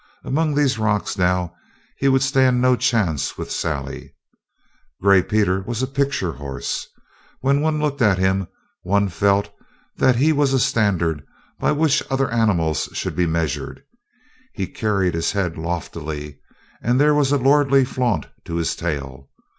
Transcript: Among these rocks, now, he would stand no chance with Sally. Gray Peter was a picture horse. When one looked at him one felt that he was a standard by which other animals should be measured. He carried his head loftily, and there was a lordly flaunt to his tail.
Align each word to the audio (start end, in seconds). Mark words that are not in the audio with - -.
Among 0.23 0.55
these 0.55 0.79
rocks, 0.79 1.15
now, 1.15 1.53
he 1.95 2.07
would 2.07 2.23
stand 2.23 2.59
no 2.59 2.75
chance 2.75 3.37
with 3.37 3.51
Sally. 3.51 4.15
Gray 4.99 5.21
Peter 5.21 5.61
was 5.67 5.83
a 5.83 5.87
picture 5.87 6.31
horse. 6.31 6.87
When 7.41 7.61
one 7.61 7.79
looked 7.79 8.01
at 8.01 8.17
him 8.17 8.47
one 8.81 9.09
felt 9.09 9.51
that 9.97 10.15
he 10.15 10.33
was 10.33 10.53
a 10.53 10.59
standard 10.59 11.23
by 11.59 11.71
which 11.71 12.01
other 12.09 12.31
animals 12.31 12.89
should 12.93 13.15
be 13.15 13.27
measured. 13.27 13.83
He 14.53 14.65
carried 14.65 15.13
his 15.13 15.33
head 15.33 15.55
loftily, 15.55 16.39
and 16.81 16.99
there 16.99 17.13
was 17.13 17.31
a 17.31 17.37
lordly 17.37 17.85
flaunt 17.85 18.25
to 18.45 18.55
his 18.55 18.75
tail. 18.75 19.29